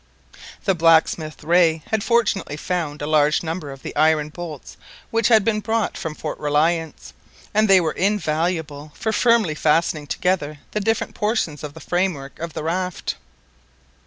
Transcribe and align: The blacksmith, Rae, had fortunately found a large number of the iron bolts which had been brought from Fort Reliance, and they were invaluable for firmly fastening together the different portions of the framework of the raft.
The 0.63 0.73
blacksmith, 0.73 1.43
Rae, 1.43 1.83
had 1.91 2.03
fortunately 2.03 2.57
found 2.57 3.03
a 3.03 3.05
large 3.05 3.43
number 3.43 3.69
of 3.71 3.83
the 3.83 3.95
iron 3.95 4.29
bolts 4.29 4.75
which 5.11 5.27
had 5.27 5.45
been 5.45 5.59
brought 5.59 5.95
from 5.95 6.15
Fort 6.15 6.39
Reliance, 6.39 7.13
and 7.53 7.67
they 7.69 7.79
were 7.79 7.91
invaluable 7.91 8.93
for 8.95 9.13
firmly 9.13 9.53
fastening 9.53 10.07
together 10.07 10.57
the 10.71 10.79
different 10.79 11.13
portions 11.13 11.63
of 11.63 11.75
the 11.75 11.79
framework 11.79 12.39
of 12.39 12.53
the 12.53 12.63
raft. 12.63 13.13